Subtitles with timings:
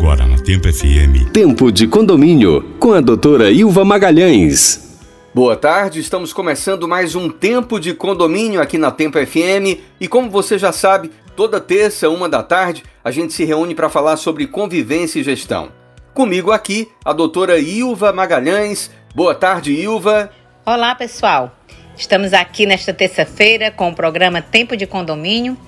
[0.00, 1.30] Agora na Tempo FM.
[1.30, 4.98] Tempo de condomínio com a doutora Ilva Magalhães.
[5.34, 10.30] Boa tarde, estamos começando mais um Tempo de Condomínio aqui na Tempo FM e como
[10.30, 14.46] você já sabe, toda terça, uma da tarde, a gente se reúne para falar sobre
[14.46, 15.68] convivência e gestão.
[16.14, 18.90] Comigo aqui, a doutora Ilva Magalhães.
[19.14, 20.30] Boa tarde, Ilva.
[20.64, 21.54] Olá, pessoal.
[21.94, 25.58] Estamos aqui nesta terça-feira com o programa Tempo de Condomínio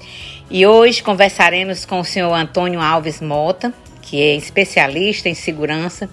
[0.51, 3.75] e hoje conversaremos com o senhor Antônio Alves Mota,
[4.13, 6.07] que é especialista em segurança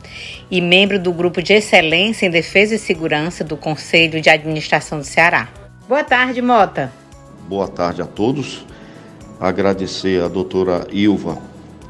[0.49, 5.03] e membro do Grupo de Excelência em Defesa e Segurança do Conselho de Administração do
[5.03, 5.49] Ceará.
[5.85, 6.93] Boa tarde, Mota.
[7.45, 8.65] Boa tarde a todos.
[9.37, 11.39] Agradecer a doutora Ilva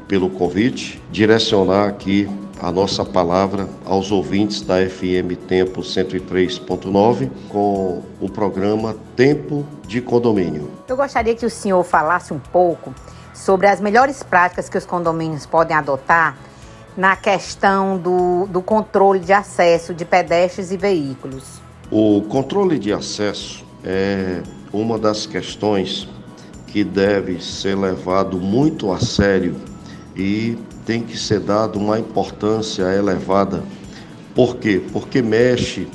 [0.08, 2.28] pelo convite, direcionar aqui
[2.60, 10.72] a nossa palavra aos ouvintes da FM Tempo 103.9 com o programa Tempo de Condomínio.
[10.88, 12.92] Eu gostaria que o senhor falasse um pouco
[13.32, 16.36] sobre as melhores práticas que os condomínios podem adotar
[16.96, 21.60] na questão do, do controle de acesso de pedestres e veículos.
[21.90, 26.08] O controle de acesso é uma das questões
[26.66, 29.56] que deve ser levado muito a sério
[30.14, 33.62] e tem que ser dado uma importância elevada.
[34.34, 34.82] Por quê?
[34.92, 35.88] Porque mexe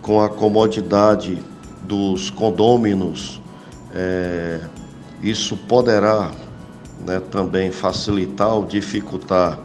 [0.00, 1.42] com a comodidade
[1.82, 3.40] dos condôminos.
[3.94, 4.60] É,
[5.22, 6.30] isso poderá
[7.06, 9.58] né, também facilitar ou dificultar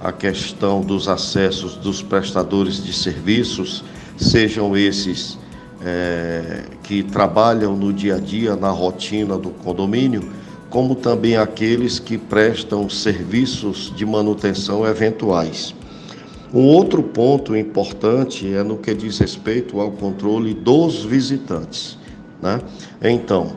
[0.00, 3.84] a questão dos acessos dos prestadores de serviços,
[4.16, 5.38] sejam esses
[5.84, 10.28] é, que trabalham no dia a dia, na rotina do condomínio,
[10.68, 15.74] como também aqueles que prestam serviços de manutenção eventuais.
[16.52, 21.96] Um outro ponto importante é no que diz respeito ao controle dos visitantes.
[22.42, 22.60] Né?
[23.00, 23.56] Então,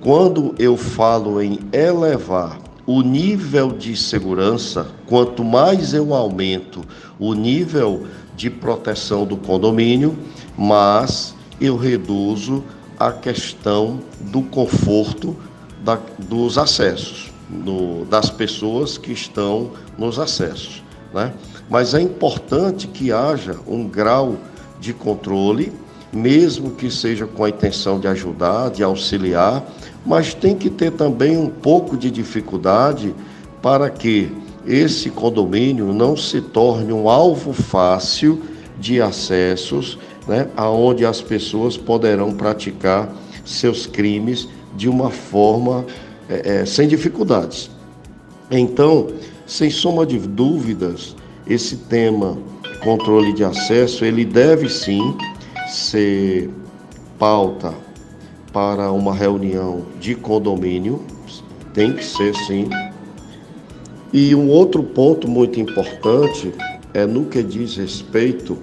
[0.00, 2.59] quando eu falo em elevar
[2.92, 6.84] o nível de segurança, quanto mais eu aumento
[7.20, 10.18] o nível de proteção do condomínio,
[10.58, 12.64] mais eu reduzo
[12.98, 15.36] a questão do conforto
[15.84, 20.82] da, dos acessos, no, das pessoas que estão nos acessos.
[21.14, 21.32] Né?
[21.70, 24.36] Mas é importante que haja um grau
[24.80, 25.72] de controle,
[26.12, 29.64] mesmo que seja com a intenção de ajudar, de auxiliar,
[30.04, 33.14] mas tem que ter também um pouco de dificuldade
[33.60, 34.32] para que
[34.66, 38.42] esse condomínio não se torne um alvo fácil
[38.78, 43.12] de acessos, né, aonde as pessoas poderão praticar
[43.44, 45.84] seus crimes de uma forma
[46.28, 47.70] é, é, sem dificuldades.
[48.50, 49.08] Então,
[49.46, 52.38] sem soma de dúvidas, esse tema
[52.82, 55.16] controle de acesso, ele deve sim
[55.68, 56.48] ser
[57.18, 57.74] pauta
[58.52, 61.00] para uma reunião de condomínio,
[61.72, 62.68] tem que ser sim.
[64.12, 66.52] E um outro ponto muito importante
[66.92, 68.58] é no que diz respeito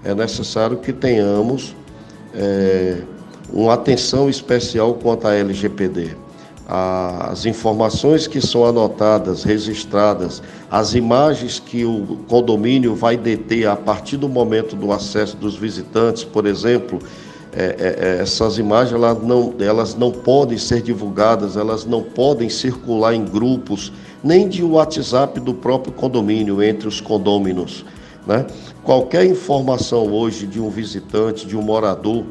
[0.04, 1.74] É necessário que tenhamos
[2.34, 2.98] é,
[3.52, 6.24] uma atenção especial quanto à LGPD
[6.66, 14.16] as informações que são anotadas, registradas, as imagens que o condomínio vai deter a partir
[14.16, 16.98] do momento do acesso dos visitantes, por exemplo,
[17.52, 23.14] é, é, essas imagens elas não, elas não podem ser divulgadas, elas não podem circular
[23.14, 23.92] em grupos,
[24.24, 27.84] nem de WhatsApp do próprio condomínio, entre os condôminos.
[28.26, 28.46] Né?
[28.82, 32.24] Qualquer informação hoje de um visitante, de um morador,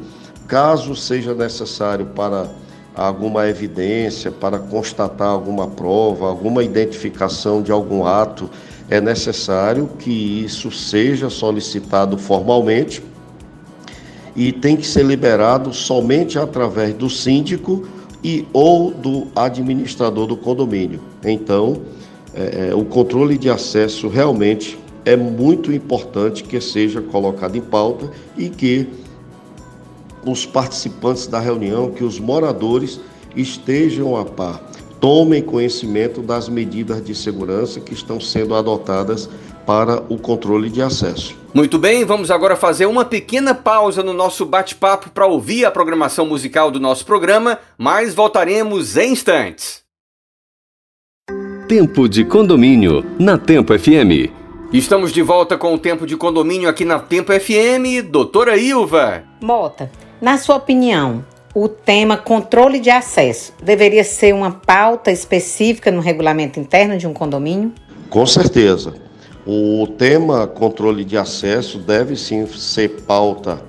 [0.48, 2.48] caso seja necessário para
[2.94, 8.50] alguma evidência, para constatar alguma prova, alguma identificação de algum ato,
[8.90, 10.10] é necessário que
[10.44, 13.02] isso seja solicitado formalmente
[14.36, 17.86] e tem que ser liberado somente através do síndico
[18.24, 21.00] e ou do administrador do condomínio.
[21.22, 21.82] Então,
[22.34, 28.10] é, é o controle de acesso realmente é muito importante que seja colocado em pauta
[28.36, 28.88] e que
[30.24, 32.98] os participantes da reunião, que os moradores,
[33.36, 39.28] estejam a par, tomem conhecimento das medidas de segurança que estão sendo adotadas
[39.66, 41.43] para o controle de acesso.
[41.54, 46.26] Muito bem, vamos agora fazer uma pequena pausa no nosso bate-papo para ouvir a programação
[46.26, 49.84] musical do nosso programa, mas voltaremos em instantes.
[51.68, 54.32] Tempo de condomínio na Tempo FM.
[54.72, 58.10] Estamos de volta com o Tempo de Condomínio aqui na Tempo FM.
[58.10, 59.22] Doutora Ilva.
[59.40, 59.88] Mota,
[60.20, 61.24] na sua opinião,
[61.54, 67.14] o tema controle de acesso deveria ser uma pauta específica no regulamento interno de um
[67.14, 67.72] condomínio?
[68.10, 69.04] Com certeza.
[69.46, 73.62] O tema controle de acesso deve sim ser pauta,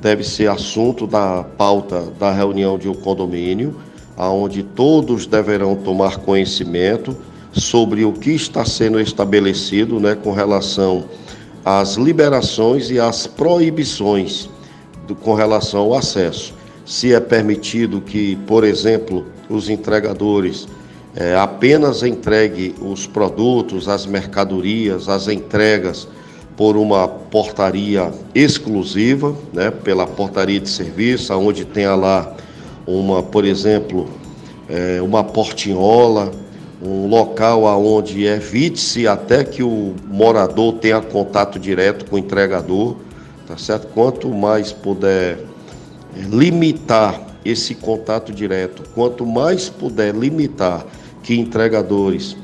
[0.00, 3.76] deve ser assunto da pauta da reunião de um condomínio,
[4.16, 7.16] aonde todos deverão tomar conhecimento
[7.52, 11.04] sobre o que está sendo estabelecido, né, com relação
[11.64, 14.50] às liberações e às proibições
[15.06, 16.52] do, com relação ao acesso.
[16.84, 20.66] Se é permitido que, por exemplo, os entregadores
[21.14, 26.08] é, apenas entregue os produtos, as mercadorias, as entregas
[26.56, 32.34] por uma portaria exclusiva, né, pela portaria de serviço, onde tenha lá
[32.86, 34.08] uma, por exemplo,
[34.68, 36.30] é, uma portinhola,
[36.82, 42.96] um local aonde evite-se até que o morador tenha contato direto com o entregador,
[43.46, 43.86] tá certo?
[43.88, 45.38] Quanto mais puder
[46.28, 50.84] limitar esse contato direto, quanto mais puder limitar
[51.22, 52.36] que entregadores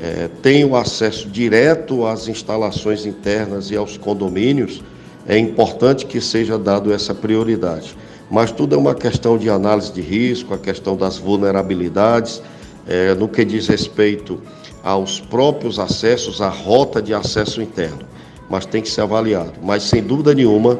[0.00, 4.82] é, tenham acesso direto às instalações internas e aos condomínios,
[5.26, 7.94] é importante que seja dado essa prioridade.
[8.30, 12.42] Mas tudo é uma questão de análise de risco, a questão das vulnerabilidades,
[12.86, 14.40] é, no que diz respeito
[14.82, 18.08] aos próprios acessos, à rota de acesso interno.
[18.48, 19.52] Mas tem que ser avaliado.
[19.62, 20.78] Mas sem dúvida nenhuma,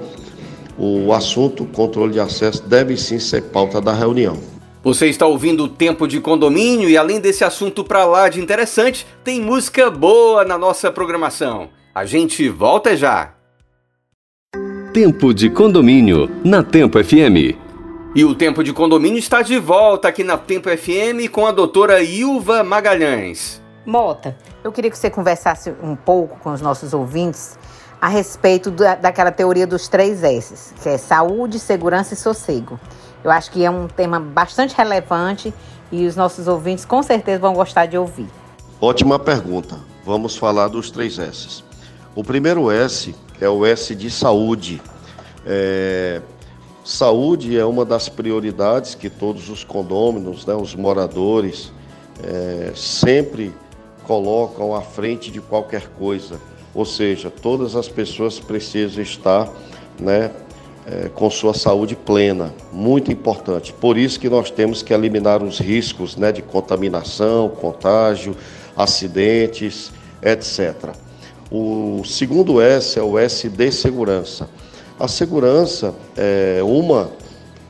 [0.78, 4.38] o assunto controle de acesso deve sim ser pauta da reunião.
[4.82, 9.06] Você está ouvindo o Tempo de Condomínio e além desse assunto para lá de interessante,
[9.22, 11.68] tem música boa na nossa programação.
[11.94, 13.34] A gente volta já.
[14.94, 17.58] Tempo de Condomínio na Tempo FM.
[18.14, 22.02] E o Tempo de Condomínio está de volta aqui na Tempo FM com a doutora
[22.02, 23.60] Ilva Magalhães.
[23.84, 24.34] Mota,
[24.64, 27.58] eu queria que você conversasse um pouco com os nossos ouvintes
[28.00, 32.80] a respeito da, daquela teoria dos três S's, que é saúde, segurança e sossego.
[33.22, 35.52] Eu acho que é um tema bastante relevante
[35.92, 38.28] e os nossos ouvintes com certeza vão gostar de ouvir.
[38.80, 39.76] Ótima pergunta.
[40.04, 41.62] Vamos falar dos três S's.
[42.14, 44.80] O primeiro S é o S de saúde.
[45.44, 46.22] É...
[46.82, 51.70] Saúde é uma das prioridades que todos os condôminos, né, os moradores,
[52.22, 52.72] é...
[52.74, 53.54] sempre
[54.04, 56.40] colocam à frente de qualquer coisa.
[56.74, 59.48] Ou seja, todas as pessoas precisam estar
[60.00, 60.30] né,
[60.86, 63.72] é, com sua saúde plena, muito importante.
[63.72, 68.36] Por isso que nós temos que eliminar os riscos né, de contaminação, contágio,
[68.76, 69.92] acidentes,
[70.22, 70.90] etc.
[71.50, 74.48] O segundo S é o S de segurança.
[74.98, 77.10] A segurança é uma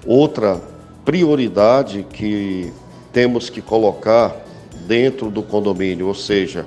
[0.06, 0.60] outra
[1.04, 2.72] prioridade que
[3.12, 4.36] temos que colocar
[4.86, 6.66] dentro do condomínio, ou seja,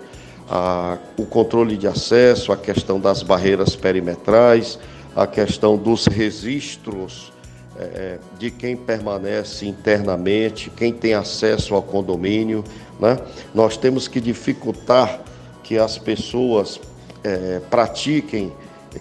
[0.50, 4.80] a, o controle de acesso, a questão das barreiras perimetrais,
[5.16, 7.32] a questão dos registros
[7.76, 12.64] é, é, de quem permanece internamente, quem tem acesso ao condomínio.
[13.00, 13.18] Né?
[13.54, 15.22] Nós temos que dificultar
[15.64, 16.80] que as pessoas
[17.24, 18.52] é, pratiquem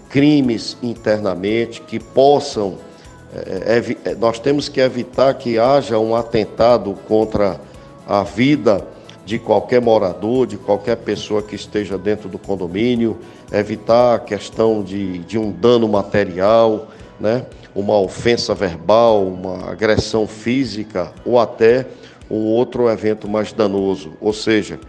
[0.09, 2.77] crimes internamente, que possam.
[3.35, 7.59] É, é, nós temos que evitar que haja um atentado contra
[8.07, 8.85] a vida
[9.25, 13.17] de qualquer morador, de qualquer pessoa que esteja dentro do condomínio,
[13.51, 16.89] evitar a questão de, de um dano material,
[17.19, 17.45] né?
[17.75, 21.87] uma ofensa verbal, uma agressão física ou até
[22.29, 24.13] um outro evento mais danoso.
[24.19, 24.79] Ou seja,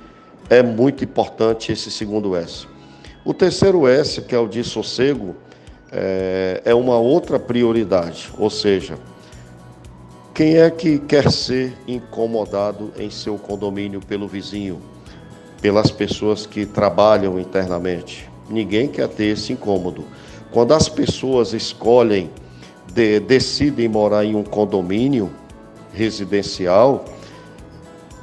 [0.51, 2.67] é muito importante esse segundo S.
[3.25, 5.35] O terceiro S, que é o de sossego,
[5.91, 8.99] é, é uma outra prioridade, ou seja,
[10.35, 14.83] quem é que quer ser incomodado em seu condomínio pelo vizinho,
[15.63, 18.29] pelas pessoas que trabalham internamente?
[18.51, 20.05] Ninguém quer ter esse incômodo.
[20.51, 22.31] Quando as pessoas escolhem,
[22.93, 25.31] de, decidem morar em um condomínio
[25.93, 27.05] residencial,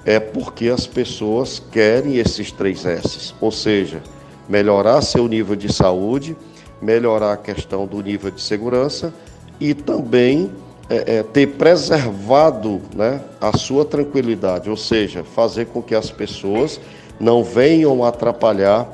[0.06, 4.03] é porque as pessoas querem esses três S's, ou seja,
[4.50, 6.36] melhorar seu nível de saúde,
[6.82, 9.13] melhorar a questão do nível de segurança
[9.62, 10.51] e também
[10.91, 16.79] é, é, ter preservado né, a sua tranquilidade, ou seja, fazer com que as pessoas
[17.19, 18.88] não venham atrapalhar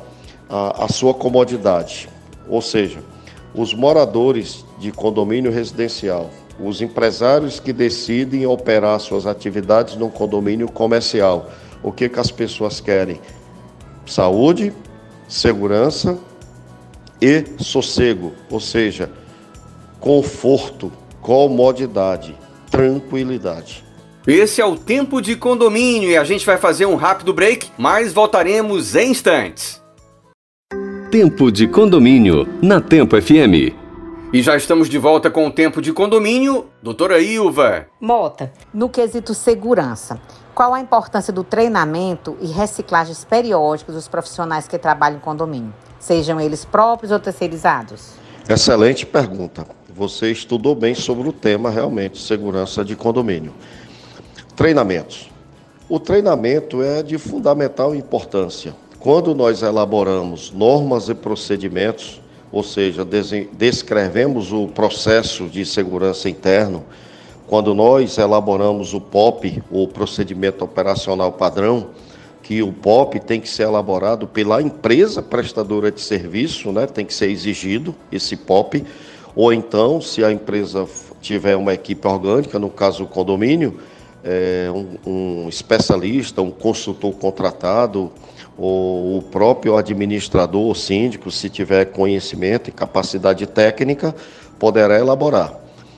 [0.49, 2.07] a, a sua comodidade.
[2.47, 2.99] Ou seja,
[3.53, 11.51] os moradores de condomínio residencial os empresários que decidem operar suas atividades no condomínio comercial.
[11.83, 13.21] O que, que as pessoas querem?
[14.05, 14.73] Saúde,
[15.27, 16.17] segurança
[17.21, 19.09] e sossego, ou seja,
[19.99, 20.91] conforto,
[21.27, 22.37] comodidade,
[22.71, 23.83] tranquilidade.
[24.25, 28.13] Esse é o Tempo de Condomínio e a gente vai fazer um rápido break, mas
[28.13, 29.83] voltaremos em instantes.
[31.11, 33.75] Tempo de Condomínio, na Tempo FM.
[34.31, 37.87] E já estamos de volta com o Tempo de Condomínio, doutora Ilva.
[37.99, 40.21] Mota, no quesito segurança,
[40.55, 46.39] qual a importância do treinamento e reciclagens periódicas dos profissionais que trabalham em condomínio, sejam
[46.39, 48.13] eles próprios ou terceirizados?
[48.47, 49.67] Excelente pergunta.
[49.97, 53.51] Você estudou bem sobre o tema realmente, segurança de condomínio.
[54.55, 55.27] Treinamentos.
[55.89, 58.75] O treinamento é de fundamental importância.
[58.99, 63.03] Quando nós elaboramos normas e procedimentos, ou seja,
[63.53, 66.83] descrevemos o processo de segurança interno,
[67.47, 71.87] quando nós elaboramos o POP, o procedimento operacional padrão,
[72.43, 76.85] que o POP tem que ser elaborado pela empresa prestadora de serviço, né?
[76.85, 78.85] tem que ser exigido esse POP,
[79.37, 80.87] ou então, se a empresa
[81.21, 83.79] tiver uma equipe orgânica, no caso o condomínio,
[84.23, 88.11] é, um, um especialista, um consultor contratado,
[88.57, 94.15] ou o próprio administrador ou síndico, se tiver conhecimento e capacidade técnica,
[94.57, 95.53] poderá elaborar.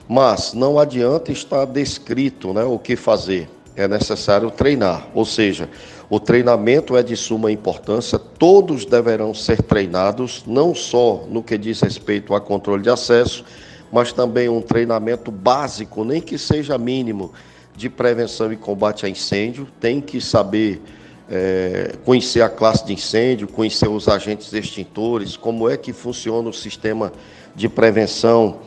[0.05, 5.69] Mas não adianta estar descrito né, o que fazer, é necessário treinar, ou seja,
[6.09, 11.81] o treinamento é de suma importância, todos deverão ser treinados, não só no que diz
[11.81, 13.45] respeito a controle de acesso,
[13.91, 17.31] mas também um treinamento básico, nem que seja mínimo,
[17.75, 20.81] de prevenção e combate a incêndio, tem que saber
[21.29, 26.53] é, conhecer a classe de incêndio, conhecer os agentes extintores, como é que funciona o
[26.53, 27.13] sistema
[27.55, 28.59] de prevenção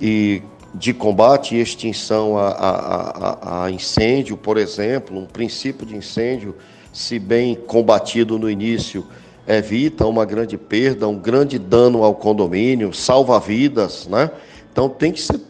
[0.00, 5.96] e de combate e extinção a, a, a, a incêndio, por exemplo, um princípio de
[5.96, 6.54] incêndio,
[6.94, 9.04] se bem combatido no início,
[9.46, 14.30] evita uma grande perda, um grande dano ao condomínio, salva vidas, né?
[14.72, 15.40] Então tem que ser,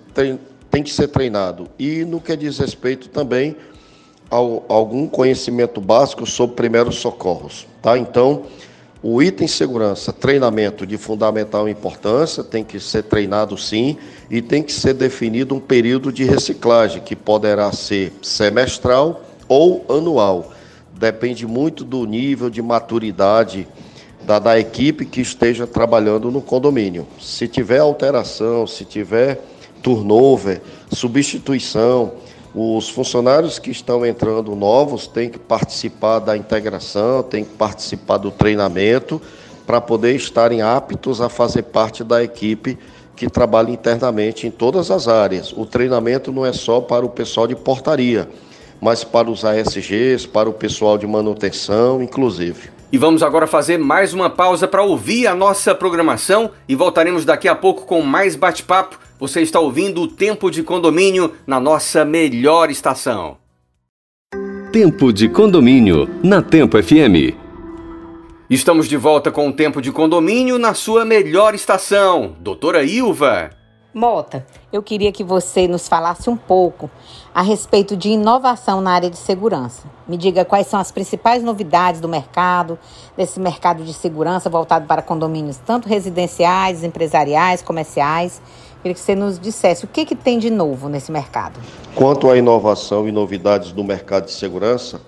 [0.71, 1.69] tem que ser treinado.
[1.79, 3.55] E no que diz respeito também
[4.31, 7.97] ao, algum conhecimento básico sobre primeiros socorros, tá?
[7.99, 8.45] Então,
[9.03, 13.99] o item segurança, treinamento de fundamental importância, tem que ser treinado sim
[14.31, 20.55] e tem que ser definido um período de reciclagem, que poderá ser semestral ou anual.
[20.99, 23.67] Depende muito do nível de maturidade
[24.23, 27.07] da, da equipe que esteja trabalhando no condomínio.
[27.21, 29.41] Se tiver alteração, se tiver
[29.83, 32.13] turnover, substituição,
[32.55, 38.31] os funcionários que estão entrando novos têm que participar da integração, têm que participar do
[38.31, 39.21] treinamento
[39.67, 42.79] para poder estarem aptos a fazer parte da equipe
[43.17, 45.53] que trabalha internamente em todas as áreas.
[45.53, 48.29] O treinamento não é só para o pessoal de portaria,
[48.81, 52.71] mas para os ASGs, para o pessoal de manutenção, inclusive.
[52.93, 57.49] E vamos agora fazer mais uma pausa para ouvir a nossa programação e voltaremos daqui
[57.49, 62.71] a pouco com mais bate-papo você está ouvindo o Tempo de Condomínio na nossa melhor
[62.71, 63.39] estação.
[64.73, 67.35] Tempo de Condomínio na Tempo FM.
[68.51, 72.37] Estamos de volta com o Tempo de Condomínio na sua melhor estação.
[72.41, 73.51] Doutora Ilva.
[73.95, 76.91] Mota, eu queria que você nos falasse um pouco
[77.33, 79.85] a respeito de inovação na área de segurança.
[80.09, 82.77] Me diga quais são as principais novidades do mercado,
[83.17, 88.43] desse mercado de segurança voltado para condomínios, tanto residenciais, empresariais, comerciais
[88.85, 91.59] Queria que você nos dissesse o que, que tem de novo nesse mercado.
[91.95, 95.01] Quanto à inovação e novidades do mercado de segurança,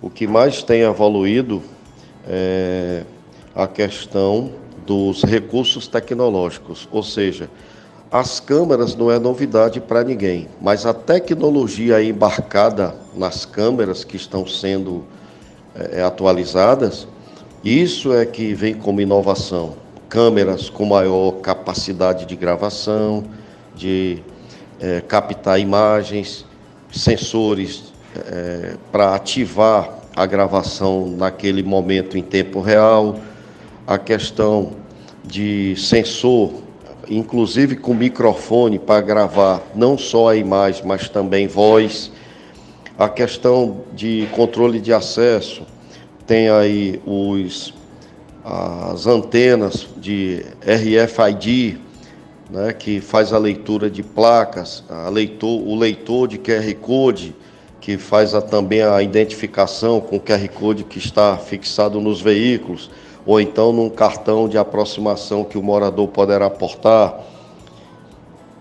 [0.00, 1.60] o que mais tem evoluído
[2.24, 3.02] é
[3.56, 4.52] a questão
[4.86, 7.50] dos recursos tecnológicos, ou seja,
[8.10, 14.46] as câmeras não é novidade para ninguém, mas a tecnologia embarcada nas câmeras que estão
[14.46, 15.04] sendo
[15.74, 17.06] é, atualizadas,
[17.62, 19.74] isso é que vem como inovação.
[20.08, 23.24] Câmeras com maior capacidade de gravação,
[23.76, 24.22] de
[24.80, 26.46] é, captar imagens,
[26.90, 33.16] sensores é, para ativar a gravação naquele momento em tempo real,
[33.86, 34.72] a questão
[35.24, 36.67] de sensor,
[37.08, 42.10] inclusive com microfone para gravar não só a imagem, mas também voz,
[42.98, 45.62] a questão de controle de acesso,
[46.26, 47.72] tem aí os
[48.44, 51.78] as antenas de RFID,
[52.48, 57.34] né, que faz a leitura de placas, a leitor, o leitor de QR Code,
[57.78, 62.90] que faz a, também a identificação com o QR Code que está fixado nos veículos,
[63.28, 67.20] ou então num cartão de aproximação que o morador poderá portar.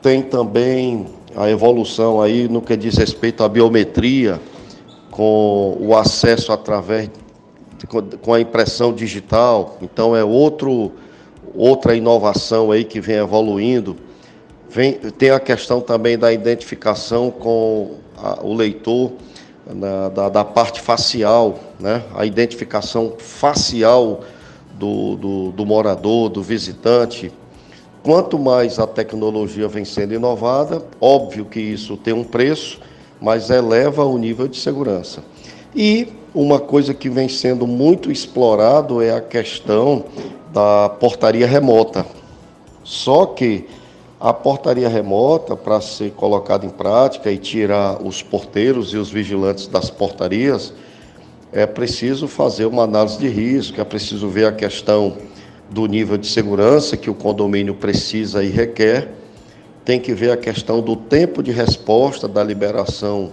[0.01, 4.41] Tem também a evolução aí no que diz respeito à biometria,
[5.09, 7.09] com o acesso através
[8.21, 9.77] com a impressão digital.
[9.81, 10.91] Então é outro
[11.55, 13.95] outra inovação aí que vem evoluindo.
[14.69, 19.13] Vem, tem a questão também da identificação com a, o leitor
[19.65, 22.03] na, da, da, parte facial, né?
[22.13, 24.23] a identificação facial
[24.77, 27.31] do, do, do morador, do visitante.
[28.03, 32.79] Quanto mais a tecnologia vem sendo inovada, óbvio que isso tem um preço,
[33.19, 35.23] mas eleva o nível de segurança.
[35.75, 40.05] E uma coisa que vem sendo muito explorado é a questão
[40.53, 42.05] da portaria remota.
[42.83, 43.67] Só que
[44.19, 49.67] a portaria remota, para ser colocada em prática e tirar os porteiros e os vigilantes
[49.67, 50.73] das portarias,
[51.57, 55.17] é preciso fazer uma análise de risco, é preciso ver a questão
[55.71, 59.11] do nível de segurança que o condomínio precisa e requer,
[59.83, 63.31] tem que ver a questão do tempo de resposta da liberação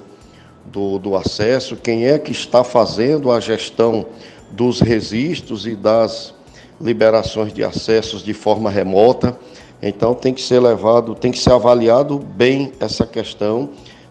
[0.65, 4.07] do, do acesso, quem é que está fazendo a gestão
[4.51, 6.33] dos registros e das
[6.81, 9.39] liberações de acessos de forma remota.
[9.83, 13.69] Então tem que ser levado, tem que ser avaliado bem essa questão,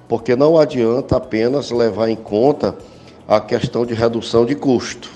[0.07, 2.77] porque não adianta apenas levar em conta
[3.27, 5.09] a questão de redução de custo.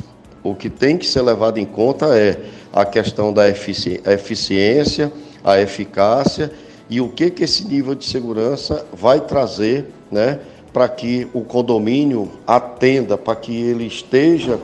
[0.44, 2.40] O que tem que ser levado em conta é
[2.72, 5.12] a questão da eficiência,
[5.44, 6.52] a eficácia
[6.90, 10.40] e o que, que esse nível de segurança vai trazer né,
[10.72, 14.60] para que o condomínio atenda, para que ele esteja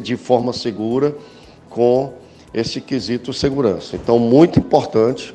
[0.00, 1.14] de forma segura
[1.68, 2.12] com
[2.54, 3.96] esse quesito segurança.
[3.96, 5.34] Então, muito importante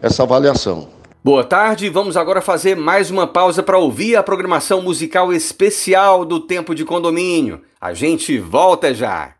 [0.00, 0.88] essa avaliação.
[1.24, 6.40] Boa tarde, vamos agora fazer mais uma pausa para ouvir a programação musical especial do
[6.40, 7.60] Tempo de Condomínio.
[7.80, 9.34] A gente volta já.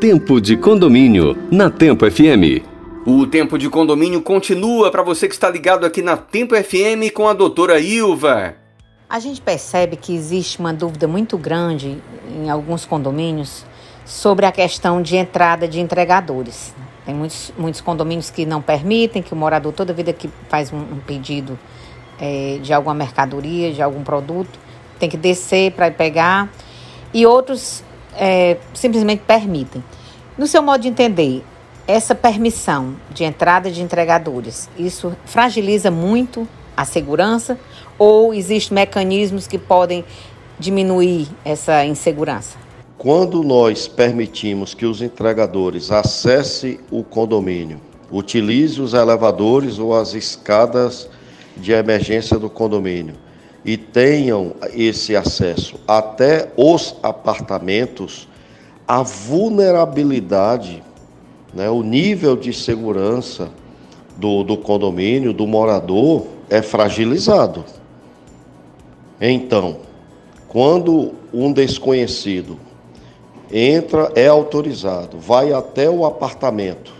[0.00, 2.62] Tempo de Condomínio, na Tempo FM.
[3.04, 7.26] O Tempo de Condomínio continua para você que está ligado aqui na Tempo FM com
[7.26, 8.54] a doutora Ilva.
[9.10, 11.98] A gente percebe que existe uma dúvida muito grande
[12.30, 13.66] em alguns condomínios
[14.04, 16.72] sobre a questão de entrada de entregadores.
[17.08, 20.76] Tem muitos, muitos condomínios que não permitem que o morador, toda vida que faz um,
[20.76, 21.58] um pedido
[22.20, 24.60] é, de alguma mercadoria, de algum produto,
[24.98, 26.52] tem que descer para pegar,
[27.14, 27.82] e outros
[28.14, 29.82] é, simplesmente permitem.
[30.36, 31.42] No seu modo de entender,
[31.86, 37.58] essa permissão de entrada de entregadores, isso fragiliza muito a segurança
[37.98, 40.04] ou existem mecanismos que podem
[40.58, 42.67] diminuir essa insegurança?
[42.98, 47.80] Quando nós permitimos que os entregadores acessem o condomínio,
[48.10, 51.08] utilize os elevadores ou as escadas
[51.56, 53.14] de emergência do condomínio
[53.64, 58.26] e tenham esse acesso até os apartamentos,
[58.86, 60.82] a vulnerabilidade,
[61.54, 63.48] né, o nível de segurança
[64.16, 67.64] do, do condomínio, do morador, é fragilizado.
[69.20, 69.76] Então,
[70.48, 72.66] quando um desconhecido
[73.52, 76.92] entra, é autorizado, vai até o apartamento.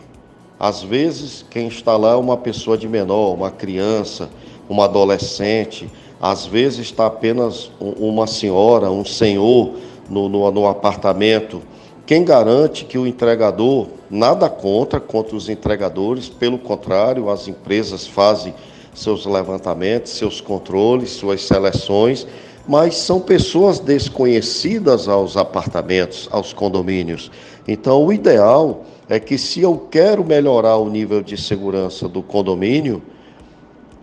[0.58, 4.28] Às vezes, quem está lá é uma pessoa de menor, uma criança,
[4.68, 5.88] uma adolescente,
[6.20, 9.74] às vezes está apenas uma senhora, um senhor
[10.10, 11.62] no, no, no apartamento.
[12.04, 18.52] Quem garante que o entregador, nada contra, contra os entregadores, pelo contrário, as empresas fazem
[18.92, 22.26] seus levantamentos, seus controles, suas seleções
[22.68, 27.30] mas são pessoas desconhecidas aos apartamentos, aos condomínios.
[27.66, 33.02] Então, o ideal é que, se eu quero melhorar o nível de segurança do condomínio,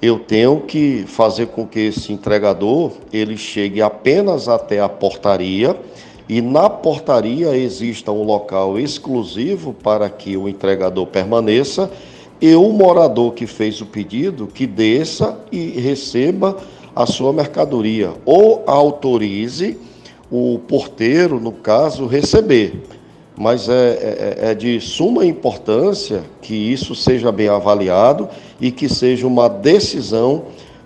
[0.02, 5.80] eu tenho que fazer com que esse entregador ele chegue apenas até a portaria
[6.28, 11.90] e na portaria exista um local exclusivo para que o entregador permaneça
[12.42, 16.58] e o morador que fez o pedido que desça e receba
[16.96, 19.78] a sua mercadoria ou autorize
[20.32, 22.84] o porteiro, no caso, receber.
[23.38, 28.30] Mas é, é, é, de suma importância que isso seja bem avaliado
[28.62, 30.46] e que seja uma decisão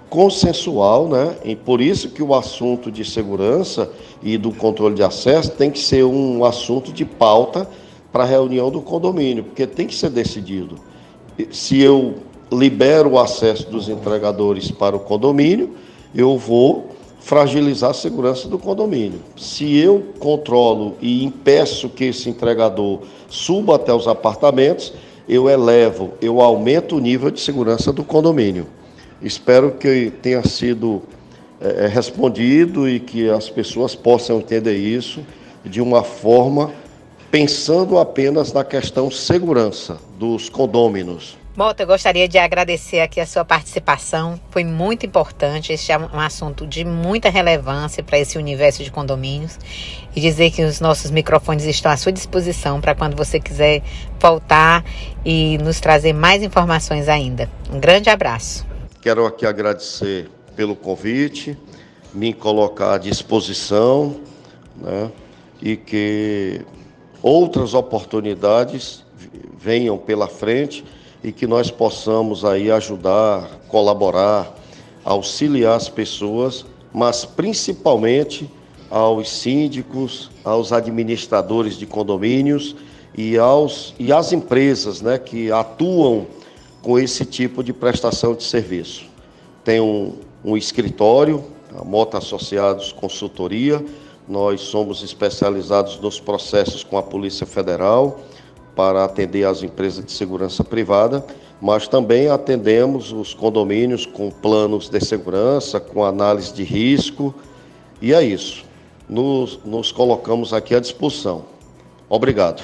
[0.09, 1.35] consensual, né?
[1.45, 3.91] E por isso que o assunto de segurança
[4.23, 7.69] e do controle de acesso tem que ser um assunto de pauta
[8.11, 10.75] para a reunião do condomínio, porque tem que ser decidido.
[11.51, 12.15] Se eu
[12.51, 15.75] libero o acesso dos entregadores para o condomínio,
[16.13, 19.19] eu vou fragilizar a segurança do condomínio.
[19.37, 24.93] Se eu controlo e impeço que esse entregador suba até os apartamentos,
[25.27, 28.65] eu elevo, eu aumento o nível de segurança do condomínio.
[29.21, 31.03] Espero que tenha sido
[31.61, 35.21] é, respondido e que as pessoas possam entender isso
[35.63, 36.71] de uma forma
[37.29, 41.37] pensando apenas na questão segurança dos condôminos.
[41.59, 44.39] Mota, eu gostaria de agradecer aqui a sua participação.
[44.49, 45.73] Foi muito importante.
[45.73, 49.59] Este é um assunto de muita relevância para esse universo de condomínios.
[50.15, 53.83] E dizer que os nossos microfones estão à sua disposição para quando você quiser
[54.21, 54.85] voltar
[55.25, 57.49] e nos trazer mais informações ainda.
[57.69, 58.65] Um grande abraço.
[59.01, 61.57] Quero aqui agradecer pelo convite,
[62.13, 64.21] me colocar à disposição,
[64.77, 65.11] né?
[65.61, 66.61] E que
[67.21, 69.03] outras oportunidades
[69.59, 70.85] venham pela frente
[71.23, 74.55] e que nós possamos aí ajudar, colaborar,
[75.03, 78.49] auxiliar as pessoas, mas principalmente
[78.89, 82.75] aos síndicos, aos administradores de condomínios
[83.15, 86.27] e aos e às empresas, né, que atuam
[86.81, 89.05] com esse tipo de prestação de serviço.
[89.63, 91.43] Tem um, um escritório,
[91.77, 93.83] a Mota Associados Consultoria,
[94.27, 98.21] nós somos especializados nos processos com a Polícia Federal
[98.79, 101.25] para atender as empresas de segurança privada,
[101.59, 107.35] mas também atendemos os condomínios com planos de segurança, com análise de risco,
[108.01, 108.63] e é isso.
[109.09, 111.43] Nos, nos colocamos aqui à disposição.
[112.07, 112.63] Obrigado.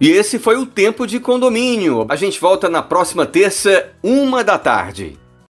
[0.00, 2.04] E esse foi o Tempo de Condomínio.
[2.08, 5.16] A gente volta na próxima terça, uma da tarde.